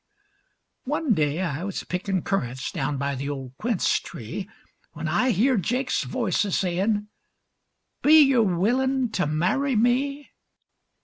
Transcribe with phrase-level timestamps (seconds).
[0.85, 4.49] One day I was pickin' currants daown by the old quince tree,
[4.93, 7.07] When I heerd Jake's voice a saying',
[8.01, 10.31] "Be yer willin' ter marry me?"